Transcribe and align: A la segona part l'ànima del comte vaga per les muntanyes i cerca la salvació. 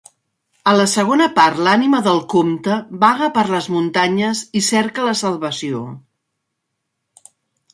A 0.69 0.71
la 0.77 0.85
segona 0.93 1.25
part 1.33 1.59
l'ànima 1.67 1.99
del 2.07 2.17
comte 2.33 2.77
vaga 3.03 3.27
per 3.35 3.43
les 3.51 3.67
muntanyes 3.75 4.41
i 4.61 4.63
cerca 4.69 5.05
la 5.11 5.15
salvació. 5.21 5.83